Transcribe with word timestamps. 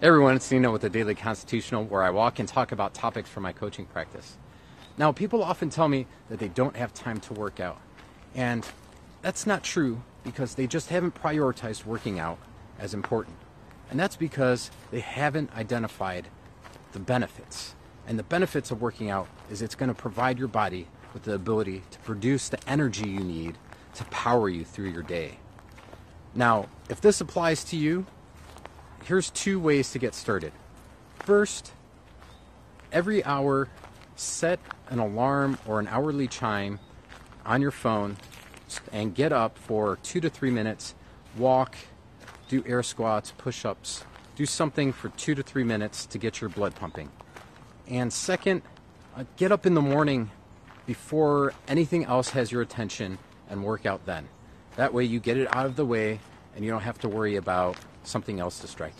Everyone, 0.00 0.36
it's 0.36 0.48
Nino 0.52 0.70
with 0.70 0.82
the 0.82 0.90
Daily 0.90 1.16
Constitutional, 1.16 1.82
where 1.82 2.04
I 2.04 2.10
walk 2.10 2.38
and 2.38 2.48
talk 2.48 2.70
about 2.70 2.94
topics 2.94 3.28
from 3.28 3.42
my 3.42 3.52
coaching 3.52 3.84
practice. 3.84 4.36
Now, 4.96 5.10
people 5.10 5.42
often 5.42 5.70
tell 5.70 5.88
me 5.88 6.06
that 6.28 6.38
they 6.38 6.46
don't 6.46 6.76
have 6.76 6.94
time 6.94 7.18
to 7.18 7.34
work 7.34 7.58
out, 7.58 7.80
and 8.32 8.64
that's 9.22 9.44
not 9.44 9.64
true 9.64 10.00
because 10.22 10.54
they 10.54 10.68
just 10.68 10.90
haven't 10.90 11.20
prioritized 11.20 11.84
working 11.84 12.20
out 12.20 12.38
as 12.78 12.94
important. 12.94 13.34
And 13.90 13.98
that's 13.98 14.14
because 14.14 14.70
they 14.92 15.00
haven't 15.00 15.52
identified 15.56 16.28
the 16.92 17.00
benefits. 17.00 17.74
And 18.06 18.16
the 18.16 18.22
benefits 18.22 18.70
of 18.70 18.80
working 18.80 19.10
out 19.10 19.26
is 19.50 19.62
it's 19.62 19.74
going 19.74 19.88
to 19.88 20.00
provide 20.00 20.38
your 20.38 20.46
body 20.46 20.86
with 21.12 21.24
the 21.24 21.34
ability 21.34 21.82
to 21.90 21.98
produce 21.98 22.48
the 22.48 22.60
energy 22.68 23.08
you 23.08 23.18
need 23.18 23.58
to 23.94 24.04
power 24.04 24.48
you 24.48 24.64
through 24.64 24.90
your 24.90 25.02
day. 25.02 25.38
Now, 26.36 26.68
if 26.88 27.00
this 27.00 27.20
applies 27.20 27.64
to 27.64 27.76
you, 27.76 28.06
here's 29.08 29.30
two 29.30 29.58
ways 29.58 29.90
to 29.90 29.98
get 29.98 30.14
started. 30.14 30.52
First, 31.20 31.72
every 32.92 33.24
hour, 33.24 33.68
set 34.16 34.60
an 34.90 34.98
alarm 34.98 35.56
or 35.66 35.80
an 35.80 35.88
hourly 35.88 36.28
chime 36.28 36.78
on 37.46 37.62
your 37.62 37.70
phone 37.70 38.18
and 38.92 39.14
get 39.14 39.32
up 39.32 39.56
for 39.56 39.96
two 40.02 40.20
to 40.20 40.28
three 40.28 40.50
minutes, 40.50 40.94
walk, 41.38 41.74
do 42.50 42.62
air 42.66 42.82
squats, 42.82 43.32
push 43.38 43.64
ups, 43.64 44.04
do 44.36 44.44
something 44.44 44.92
for 44.92 45.08
two 45.10 45.34
to 45.34 45.42
three 45.42 45.64
minutes 45.64 46.04
to 46.04 46.18
get 46.18 46.42
your 46.42 46.50
blood 46.50 46.74
pumping. 46.74 47.10
And 47.88 48.12
second, 48.12 48.60
uh, 49.16 49.24
get 49.38 49.50
up 49.50 49.64
in 49.64 49.72
the 49.72 49.80
morning 49.80 50.30
before 50.84 51.54
anything 51.66 52.04
else 52.04 52.28
has 52.30 52.52
your 52.52 52.60
attention 52.60 53.16
and 53.48 53.64
work 53.64 53.86
out 53.86 54.04
then. 54.04 54.28
That 54.76 54.92
way 54.92 55.04
you 55.04 55.18
get 55.18 55.38
it 55.38 55.48
out 55.56 55.64
of 55.64 55.76
the 55.76 55.86
way 55.86 56.20
and 56.54 56.62
you 56.62 56.70
don't 56.70 56.82
have 56.82 56.98
to 56.98 57.08
worry 57.08 57.36
about 57.36 57.78
something 58.04 58.40
else 58.40 58.58
distracting. 58.58 58.96